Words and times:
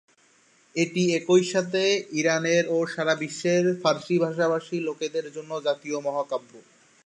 এটি 0.75 1.03
একই 1.17 1.43
সাথে 1.51 1.81
ইরানের 2.19 2.63
ও 2.69 2.87
সারা 2.93 3.13
বিশ্বের 3.23 3.63
ফার্সি 3.81 4.15
ভাষাভাষী 4.23 4.77
লোকদের 4.87 5.25
জন্য 5.35 5.51
জাতীয় 5.67 5.97
মহাকাব্য। 6.07 6.51